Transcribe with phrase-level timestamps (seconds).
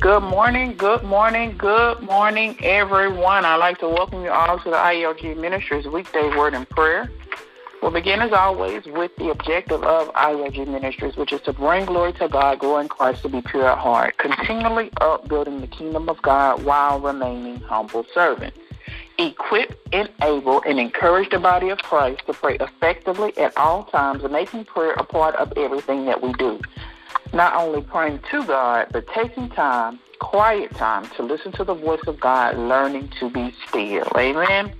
[0.00, 3.44] Good morning, good morning, good morning, everyone.
[3.44, 7.10] I'd like to welcome you all to the ILG Ministries weekday word and prayer.
[7.82, 12.12] We'll begin as always with the objective of ILG Ministries, which is to bring glory
[12.12, 16.62] to God, growing Christ to be pure at heart, continually upbuilding the kingdom of God
[16.62, 18.56] while remaining humble servants.
[19.18, 24.64] Equip, enable, and encourage the body of Christ to pray effectively at all times, making
[24.66, 26.60] prayer a part of everything that we do.
[27.32, 32.00] Not only praying to God, but taking time, quiet time, to listen to the voice
[32.06, 34.08] of God, learning to be still.
[34.16, 34.72] Amen.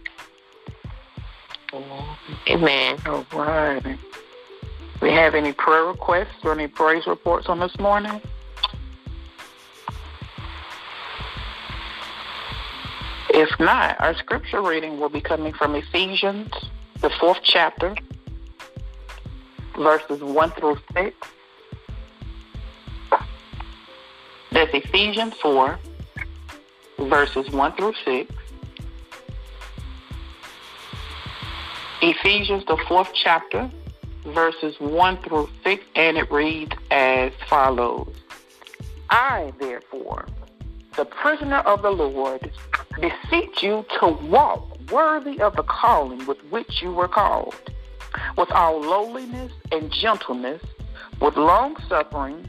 [2.48, 2.98] Amen.
[3.06, 3.98] All right.
[5.00, 8.20] We have any prayer requests or any praise reports on this morning?
[13.30, 16.50] If not, our scripture reading will be coming from Ephesians,
[17.00, 17.94] the fourth chapter,
[19.76, 21.14] verses 1 through 6.
[24.58, 25.78] That's Ephesians 4,
[27.02, 28.34] verses 1 through 6.
[32.02, 33.70] Ephesians, the fourth chapter,
[34.24, 38.12] verses 1 through 6, and it reads as follows
[39.10, 40.26] I, therefore,
[40.96, 42.50] the prisoner of the Lord,
[43.00, 47.54] beseech you to walk worthy of the calling with which you were called,
[48.36, 50.60] with all lowliness and gentleness,
[51.20, 52.44] with long suffering,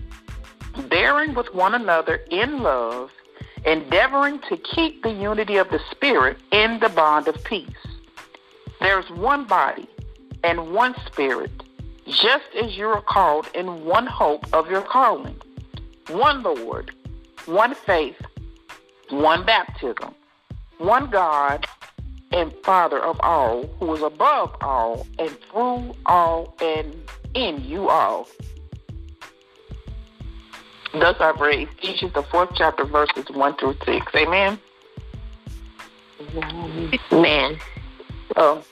[0.88, 3.12] bearing with one another in love,
[3.66, 7.70] endeavoring to keep the unity of the Spirit in the bond of peace.
[8.80, 9.88] There's one body
[10.44, 11.52] and one Spirit,
[12.08, 15.36] just as you are called in one hope of your calling,
[16.08, 16.92] one Lord,
[17.46, 18.22] one faith,
[19.10, 20.16] one baptism,
[20.78, 21.68] one God
[22.32, 26.96] and Father of all, who is above all and through all and
[27.34, 28.28] in you all.
[30.94, 34.06] Thus I pray Ephesians the fourth chapter verses one through six.
[34.16, 34.60] Amen.
[37.12, 37.58] Amen.
[38.36, 38.64] So,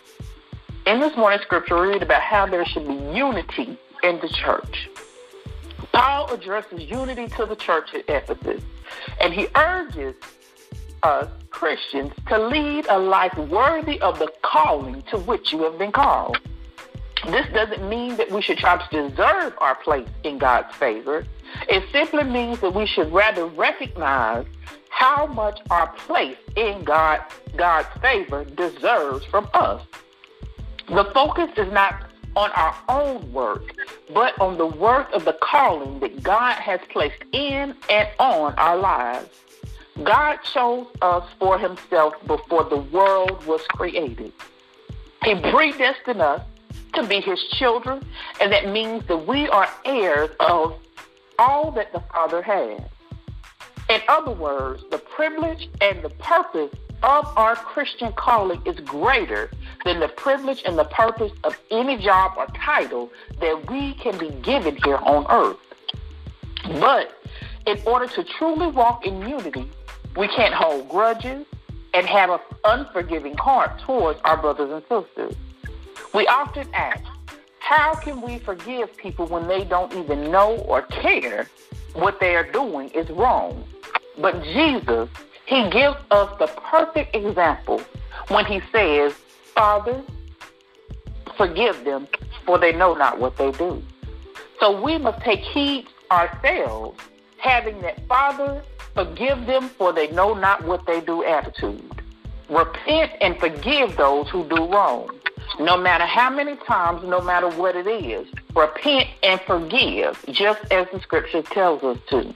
[0.85, 4.89] in this morning's scripture, we read about how there should be unity in the church.
[5.91, 8.63] Paul addresses unity to the church at Ephesus,
[9.22, 10.16] and he urges
[11.03, 15.91] us Christians to lead a life worthy of the calling to which you have been
[15.91, 16.39] called.
[17.25, 21.25] This doesn't mean that we should try to deserve our place in God's favor.
[21.67, 24.45] It simply means that we should rather recognize
[24.89, 27.22] how much our place in God,
[27.55, 29.81] God's favor deserves from us.
[30.88, 33.73] The focus is not on our own work,
[34.13, 38.78] but on the work of the calling that God has placed in and on our
[38.78, 39.29] lives.
[40.03, 44.31] God chose us for himself before the world was created.
[45.23, 46.41] He predestined us
[46.94, 48.05] to be his children,
[48.41, 50.75] and that means that we are heirs of
[51.39, 52.81] all that the Father has.
[53.89, 56.72] In other words, the privilege and the purpose
[57.03, 59.51] of our Christian calling is greater
[59.85, 64.29] than the privilege and the purpose of any job or title that we can be
[64.41, 65.57] given here on earth.
[66.79, 67.13] But
[67.66, 69.69] in order to truly walk in unity,
[70.16, 71.45] we can't hold grudges
[71.94, 75.35] and have an unforgiving heart towards our brothers and sisters.
[76.17, 77.03] We often ask,
[77.59, 81.47] how can we forgive people when they don't even know or care
[81.94, 83.63] what they are doing is wrong?
[84.17, 85.09] But Jesus,
[85.45, 87.83] he gives us the perfect example
[88.29, 89.13] when he says,
[89.53, 90.01] Father,
[91.38, 92.07] forgive them,
[92.47, 93.84] for they know not what they do.
[94.59, 96.99] So we must take heed ourselves,
[97.38, 98.63] having that Father,
[98.95, 102.01] forgive them, for they know not what they do attitude.
[102.49, 105.11] Repent and forgive those who do wrong.
[105.59, 110.88] No matter how many times, no matter what it is, repent and forgive, just as
[110.91, 112.34] the scripture tells us to.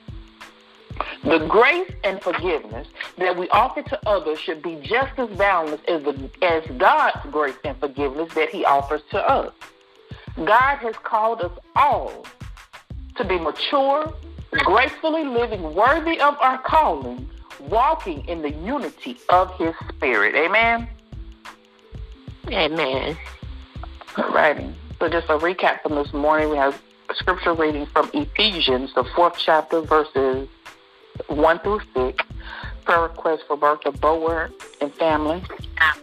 [1.24, 6.04] The grace and forgiveness that we offer to others should be just as boundless as,
[6.04, 9.54] the, as God's grace and forgiveness that He offers to us.
[10.36, 12.26] God has called us all
[13.16, 14.14] to be mature,
[14.52, 17.30] gracefully living worthy of our calling,
[17.70, 20.36] walking in the unity of His Spirit.
[20.36, 20.88] Amen.
[22.52, 23.18] Amen.
[24.18, 24.76] All righty.
[25.00, 29.06] So just a recap from this morning, we have a scripture reading from Ephesians, the
[29.16, 30.50] fourth chapter, verses
[31.28, 32.26] 1 through 6.
[32.84, 34.52] Prayer request for Bertha Bower
[34.82, 35.42] and family.
[35.80, 35.98] Ah.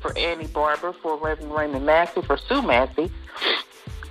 [0.00, 3.08] For Annie Barber, for Reverend Raymond Massey, for Sue Massey,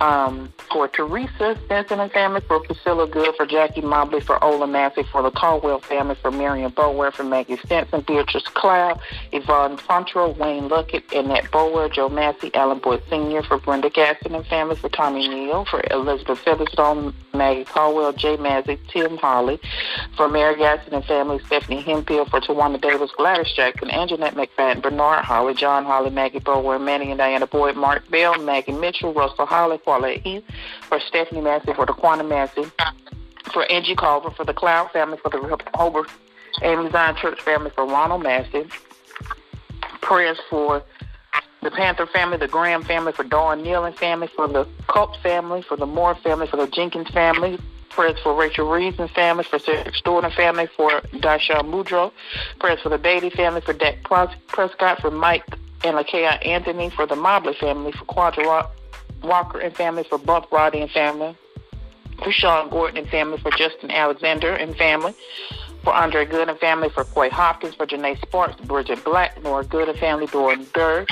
[0.02, 5.04] um, for Teresa Stinson and family, for Priscilla Good, for Jackie Mobley, for Ola Massey,
[5.04, 9.00] for the Caldwell family, for Marion Bower, for Maggie Stinson, Beatrice Cloud,
[9.30, 14.44] Yvonne Fontro, Wayne Luckett, Annette Bower, Joe Massey, Alan Boyd Sr., for Brenda Gaston and
[14.46, 19.60] family, for Tommy Neal, for Elizabeth Featherstone, Maggie Caldwell, Jay Massey, Tim Harley,
[20.16, 25.24] for Mary Gaston and family, Stephanie Hemphill, for Tawana Davis, Gladys Jackson, Anjanette McFadden, Bernard
[25.24, 29.78] Holly, John Holly, Maggie Bower, Manny and Diana Boyd, Mark Bell, Maggie Mitchell, Russell Holly,
[29.78, 30.44] Paula Heath,
[30.88, 32.64] for Stephanie Massey, for Quantum Massey,
[33.52, 35.38] for Angie Culver, for the Cloud family, for the
[35.74, 36.06] Hober
[36.62, 38.66] AME Zion Church family, for Ronald Massey.
[40.00, 40.82] Prayers for
[41.62, 45.76] the Panther family, the Graham family, for Dawn Nealon family, for the Culp family, for
[45.76, 47.58] the Moore family, for the Jenkins family.
[47.88, 52.10] Prayers for Rachel Reeves and family, for Cedric Stewart family, for Dasha Mudro.
[52.58, 55.44] Prayers for the Beatty family, for Dak Prescott, for Mike
[55.84, 58.68] and Lakia Anthony, for the Mobley family, for Quadra
[59.22, 61.36] Walker and family, for Bump Roddy and family,
[62.22, 65.14] for Sean Gordon and family, for Justin Alexander and family,
[65.82, 69.88] for Andre Good and family, for Coy Hopkins, for Janae Sparks, Bridget Black, Nora Good
[69.88, 71.06] and family, Doran Durr.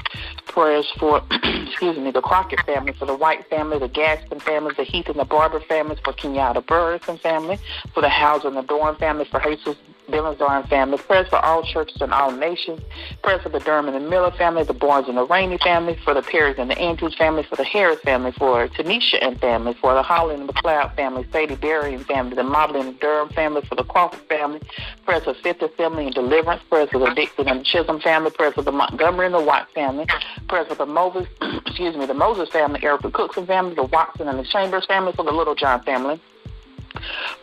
[0.46, 4.84] Prayers for, excuse me, the Crockett family, for the White family, the Gaston family, the
[4.84, 7.58] Heath and the Barber families, for Kenyatta Burris and family,
[7.94, 9.76] for the House and the Dorn family, for Jesus
[10.10, 10.98] Billings and family.
[10.98, 12.80] Prayers for all churches and all nations.
[13.22, 16.14] Prayers for the Durham and the Miller family, the Barnes and the Rainey family, for
[16.14, 19.94] the Perrys and the Andrews family, for the Harris family, for Tanisha and family, for
[19.94, 23.62] the Holland and McLeod family, Sadie Berry and family, the Mobley and the Durham family,
[23.62, 24.60] for the Crawford family.
[25.04, 26.62] Prayers for Fifth Assembly and Deliverance.
[26.68, 28.30] Prayers for the Dixon and Chisholm family.
[28.30, 30.06] Prayers for the Montgomery and the White family.
[30.48, 31.28] Prayers for the Moses,
[31.66, 35.24] excuse me, the Moses family, Erica Cookson family, the Watson and the Chambers family, for
[35.24, 36.20] the Little John family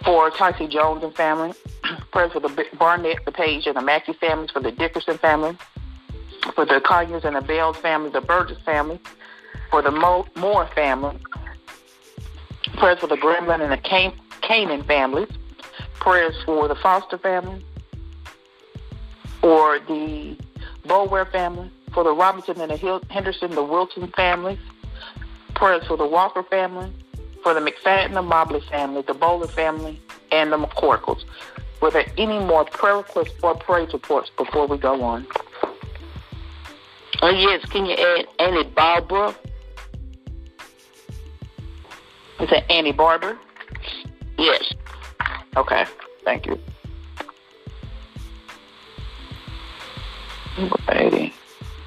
[0.04, 1.54] for Tyson Jones and family,
[2.12, 5.58] prayers for the Barnett, the Page, and the Mackey families, for the Dickerson family,
[6.54, 9.00] for the Conyers and the Bells family, the Burgess family,
[9.70, 11.18] for the Mo- Moore family,
[12.78, 15.30] prayers for the Gremlin and the Can- Canaan families,
[15.96, 17.64] prayers for the Foster family,
[19.42, 20.38] for the
[20.86, 24.60] Bower family, for the Robinson and the Henderson, the Wilson families,
[25.56, 26.92] prayers for the Walker family,
[27.48, 30.02] for the McFadden, the Mobley family, the Bowler family,
[30.34, 31.24] and the McCorkles.
[31.82, 35.26] Were there any more prayer requests or praise reports before we go on?
[37.22, 37.64] Oh, yes.
[37.70, 39.34] Can you add Annie Barber?
[42.42, 43.40] Is that Annie Barber?
[44.38, 44.74] Yes.
[45.56, 45.86] Okay.
[46.26, 46.60] Thank you.
[50.86, 51.34] Righty.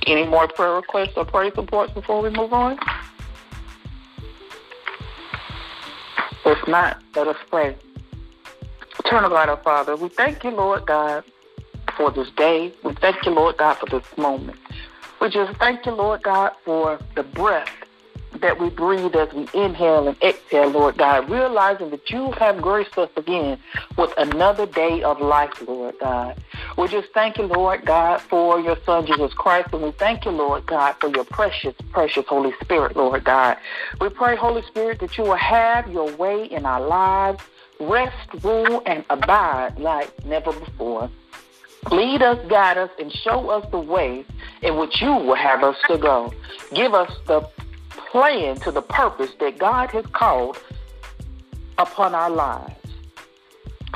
[0.06, 2.78] Any more prayer requests or praise reports before we move on?
[6.50, 7.76] If not, let us pray.
[8.98, 11.22] Eternal God, our Father, we thank you, Lord God,
[11.96, 12.74] for this day.
[12.82, 14.58] We thank you, Lord God, for this moment.
[15.20, 17.68] We just thank you, Lord God, for the breath
[18.40, 22.98] that we breathe as we inhale and exhale, Lord God, realizing that you have graced
[22.98, 23.60] us again
[23.96, 26.36] with another day of life, Lord God.
[26.80, 30.30] We just thank you, Lord God, for your Son, Jesus Christ, and we thank you,
[30.30, 33.58] Lord God, for your precious, precious Holy Spirit, Lord God.
[34.00, 37.42] We pray, Holy Spirit, that you will have your way in our lives,
[37.80, 41.10] rest, rule, and abide like never before.
[41.90, 44.24] Lead us, guide us, and show us the way
[44.62, 46.32] in which you will have us to go.
[46.72, 47.42] Give us the
[48.10, 50.58] plan to the purpose that God has called
[51.76, 52.74] upon our lives.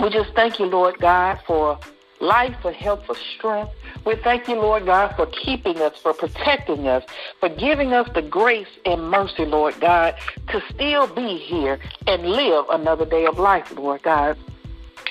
[0.02, 1.78] We just thank you, Lord God, for
[2.24, 3.72] life, for health, for strength.
[4.04, 7.04] We thank you, Lord God, for keeping us, for protecting us,
[7.40, 10.14] for giving us the grace and mercy, Lord God,
[10.48, 14.36] to still be here and live another day of life, Lord God.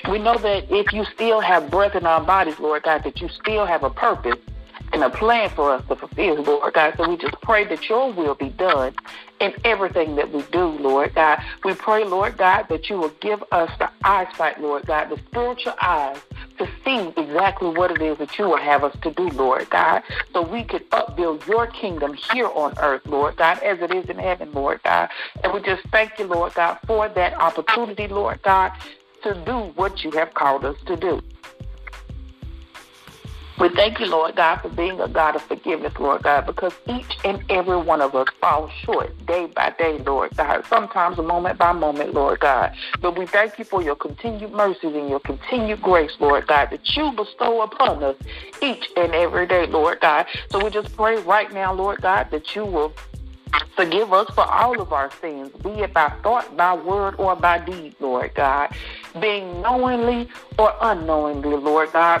[0.08, 3.28] We know that if you still have breath in our bodies, Lord God, that you
[3.28, 4.38] still have a purpose
[4.94, 6.94] and a plan for us to fulfill, Lord God.
[6.96, 8.94] So we just pray that your will be done
[9.40, 11.42] in everything that we do, Lord God.
[11.64, 15.74] We pray, Lord God, that you will give us the eyesight, Lord God, the spiritual
[15.82, 16.18] eyes
[16.58, 20.04] to see exactly what it is that you will have us to do, Lord God,
[20.32, 24.18] so we could upbuild your kingdom here on earth, Lord God, as it is in
[24.18, 25.08] heaven, Lord God.
[25.42, 28.70] And we just thank you, Lord God, for that opportunity, Lord God,
[29.24, 31.20] to do what you have called us to do.
[33.60, 37.16] We thank you, Lord God, for being a God of forgiveness, Lord God, because each
[37.24, 41.70] and every one of us falls short day by day, Lord God, sometimes moment by
[41.70, 42.72] moment, Lord God.
[43.00, 46.96] But we thank you for your continued mercies and your continued grace, Lord God, that
[46.96, 48.16] you bestow upon us
[48.60, 50.26] each and every day, Lord God.
[50.50, 52.92] So we just pray right now, Lord God, that you will
[53.76, 57.58] Forgive us for all of our sins, be it by thought, by word, or by
[57.58, 58.70] deed, Lord God.
[59.20, 62.20] being knowingly or unknowingly, Lord God.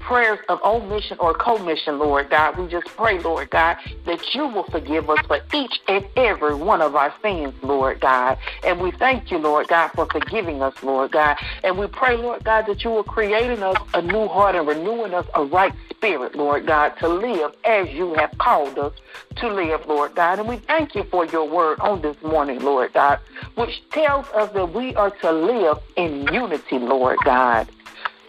[0.00, 2.58] prayers of omission or commission, Lord God.
[2.58, 6.82] We just pray, Lord God, that you will forgive us for each and every one
[6.82, 8.38] of our sins, Lord God.
[8.64, 11.36] And we thank you, Lord God, for forgiving us, Lord God.
[11.62, 14.66] And we pray, Lord God, that you will create in us a new heart and
[14.66, 18.94] renewing us a right spirit, Lord God, to live as you have called us
[19.36, 20.38] to live, Lord God.
[20.38, 23.18] And we thank you for your word on this morning, Lord God,
[23.54, 27.68] which tells us that we are to live in unity, Lord God,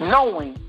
[0.01, 0.59] knowing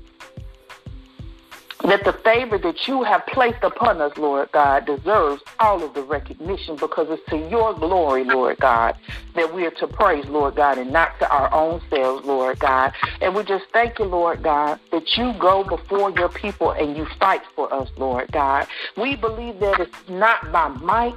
[1.83, 6.01] that the favor that you have placed upon us, Lord God, deserves all of the
[6.01, 8.95] recognition because it's to your glory, Lord God,
[9.35, 12.93] that we are to praise, Lord God, and not to our own selves, Lord God.
[13.21, 17.05] And we just thank you, Lord God, that you go before your people and you
[17.19, 18.67] fight for us, Lord God.
[18.95, 21.15] We believe that it's not by might,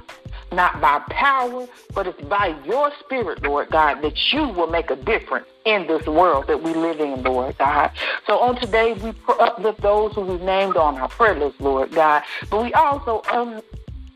[0.51, 4.95] not by power, but it's by your spirit, Lord God, that you will make a
[4.95, 7.91] difference in this world that we live in, Lord God.
[8.25, 12.23] So on today, we uplift those who we've named on our prayer list, Lord God,
[12.49, 13.21] but we also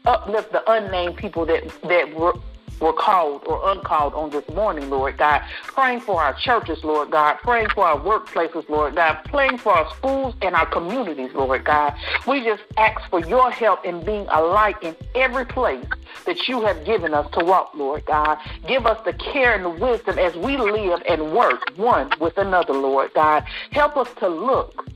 [0.06, 2.34] uplift the unnamed people that that were
[2.82, 5.42] were called or uncalled on this morning, Lord God.
[5.68, 7.36] Praying for our churches, Lord God.
[7.36, 9.20] Praying for our workplaces, Lord God.
[9.26, 11.94] Praying for our schools and our communities, Lord God.
[12.28, 15.86] We just ask for your help in being a light in every place
[16.26, 18.38] that you have given us to walk, Lord God.
[18.68, 22.74] Give us the care and the wisdom as we live and work one with another,
[22.74, 23.44] Lord God.
[23.72, 24.88] Help us to look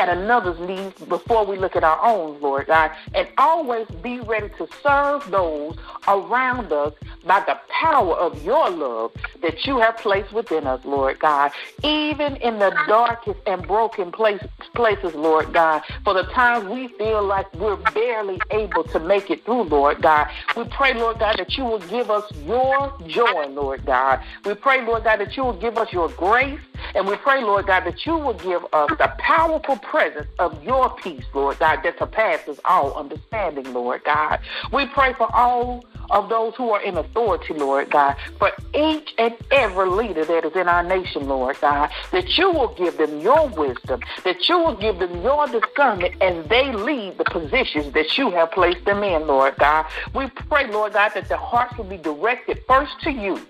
[0.00, 4.48] at another's needs before we look at our own, Lord God, and always be ready
[4.56, 5.76] to serve those
[6.08, 11.18] around us by the power of your love that you have placed within us, Lord
[11.18, 11.52] God.
[11.84, 14.42] Even in the darkest and broken place,
[14.74, 19.44] places, Lord God, for the times we feel like we're barely able to make it
[19.44, 23.84] through, Lord God, we pray, Lord God, that you will give us your joy, Lord
[23.84, 24.20] God.
[24.46, 26.60] We pray, Lord God, that you will give us your grace,
[26.94, 30.90] and we pray, Lord God, that you will give us the powerful presence of your
[30.90, 34.40] peace, Lord God, that surpasses all understanding, Lord God.
[34.72, 39.34] We pray for all of those who are in authority, Lord God, for each and
[39.50, 43.48] every leader that is in our nation, Lord God, that you will give them your
[43.48, 48.30] wisdom, that you will give them your discernment as they lead the positions that you
[48.30, 49.86] have placed them in, Lord God.
[50.14, 53.40] We pray, Lord God, that their hearts will be directed first to you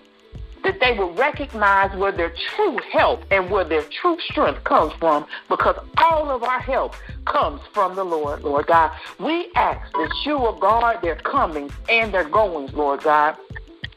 [0.64, 5.26] that they will recognize where their true help and where their true strength comes from
[5.48, 8.92] because all of our help comes from the Lord, Lord God.
[9.18, 13.36] We ask that you will guard their comings and their goings, Lord God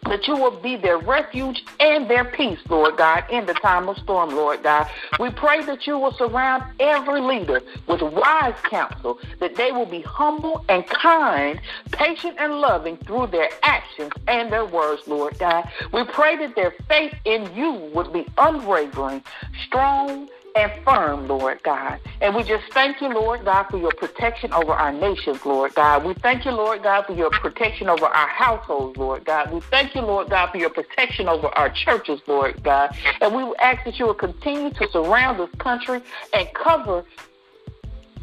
[0.06, 3.98] that you will be their refuge and their peace, Lord God, in the time of
[3.98, 4.88] storm, Lord God.
[5.20, 10.02] We pray that you will surround every leader with wise counsel, that they will be
[10.02, 11.60] humble and kind,
[11.92, 15.70] patient and loving through their actions and their words, Lord God.
[15.92, 19.24] We pray that their faith in you would be unwavering,
[19.66, 22.00] strong, and firm, Lord God.
[22.22, 26.06] And we just thank you, Lord God, for your protection over our nations, Lord God.
[26.06, 29.52] We thank you, Lord God, for your protection over our households, Lord God.
[29.52, 32.96] We thank you, Lord God, for your protection over our churches, Lord God.
[33.22, 36.02] And we ask that you will continue to surround this country
[36.34, 37.04] and cover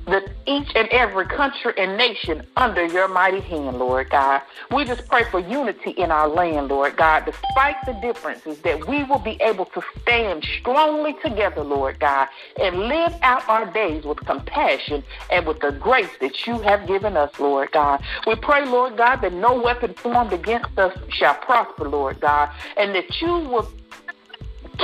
[0.07, 4.43] that each and every country and nation under your mighty hand, Lord God.
[4.71, 9.05] We just pray for unity in our land, Lord God, despite the differences, that we
[9.05, 12.29] will be able to stand strongly together, Lord God,
[12.61, 17.17] and live out our days with compassion and with the grace that you have given
[17.17, 18.01] us, Lord God.
[18.27, 22.95] We pray, Lord God, that no weapon formed against us shall prosper, Lord God, and
[22.95, 23.71] that you will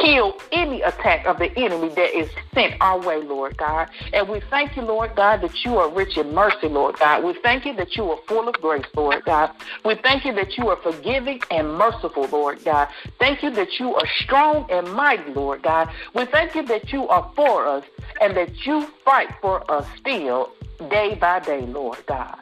[0.01, 3.89] kill any attack of the enemy that is sent our way, Lord God.
[4.13, 7.25] And we thank you, Lord God, that you are rich in mercy, Lord God.
[7.25, 9.51] We thank you that you are full of grace, Lord God.
[9.85, 12.89] We thank you that you are forgiving and merciful, Lord God.
[13.19, 15.91] Thank you that you are strong and mighty, Lord God.
[16.15, 17.85] We thank you that you are for us
[18.21, 20.53] and that you fight for us still
[20.91, 22.39] day by day, Lord God.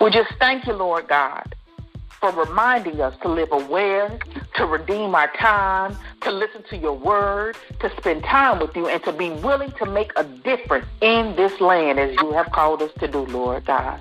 [0.00, 1.54] We just thank you, Lord God
[2.24, 4.18] for reminding us to live aware,
[4.54, 9.02] to redeem our time, to listen to your word, to spend time with you, and
[9.04, 12.92] to be willing to make a difference in this land as you have called us
[13.00, 14.00] to do, Lord God.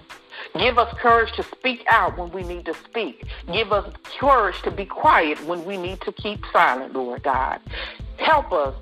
[0.58, 3.26] Give us courage to speak out when we need to speak.
[3.52, 7.60] Give us courage to be quiet when we need to keep silent, Lord God.
[8.18, 8.76] Help us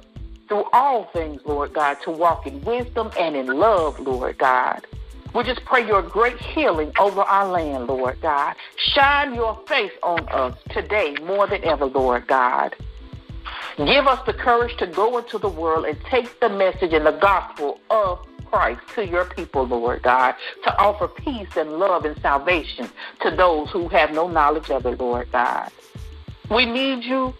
[0.47, 4.85] through all things, Lord God, to walk in wisdom and in love, Lord God.
[5.33, 8.55] We just pray your great healing over our land, Lord God.
[8.75, 12.75] Shine your face on us today more than ever, Lord God.
[13.77, 17.13] Give us the courage to go into the world and take the message and the
[17.13, 20.35] gospel of Christ to your people, Lord God,
[20.65, 22.89] to offer peace and love and salvation
[23.21, 25.71] to those who have no knowledge of it, Lord God.
[26.49, 27.33] We need you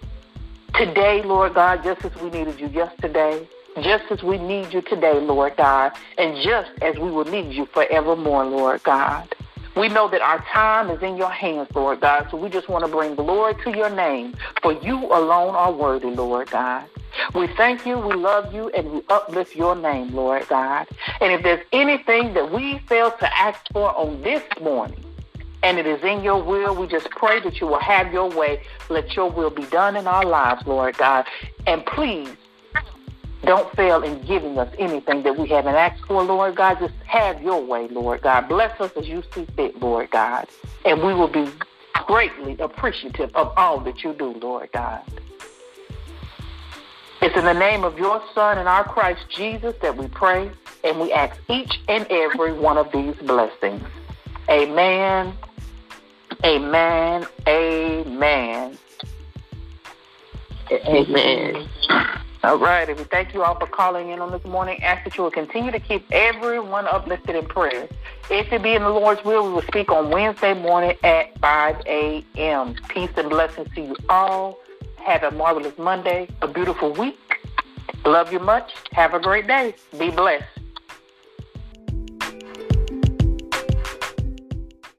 [0.73, 3.45] today, Lord God, just as we needed you yesterday,
[3.81, 7.65] just as we need you today, Lord God, and just as we will need you
[7.67, 9.33] forevermore, Lord God.
[9.75, 12.85] We know that our time is in your hands, Lord God, so we just want
[12.85, 16.85] to bring glory to your name, for you alone are worthy, Lord God.
[17.33, 20.87] We thank you, we love you, and we uplift your name, Lord God.
[21.21, 25.03] And if there's anything that we fail to ask for on this morning,
[25.63, 28.61] and it is in your will, we just pray that you will have your way.
[28.89, 31.25] Let your will be done in our lives, Lord God.
[31.67, 32.35] And please
[33.43, 36.79] don't fail in giving us anything that we haven't asked for, Lord God.
[36.79, 38.47] Just have your way, Lord God.
[38.47, 40.47] Bless us as you see fit, Lord God.
[40.85, 41.49] And we will be
[42.05, 45.01] greatly appreciative of all that you do, Lord God.
[47.21, 50.49] It's in the name of your Son and our Christ Jesus that we pray,
[50.83, 53.83] and we ask each and every one of these blessings.
[54.49, 55.33] Amen.
[56.43, 57.27] Amen.
[57.47, 58.77] Amen.
[60.71, 61.69] Amen.
[62.43, 64.81] All right, and we thank you all for calling in on this morning.
[64.81, 67.87] Ask that you will continue to keep everyone uplifted in prayer.
[68.31, 71.83] If it be in the Lord's will, we will speak on Wednesday morning at 5
[71.85, 72.75] a.m.
[72.89, 74.57] Peace and blessings to you all.
[74.95, 77.19] Have a marvelous Monday, a beautiful week.
[78.05, 78.73] Love you much.
[78.91, 79.75] Have a great day.
[79.99, 80.60] Be blessed.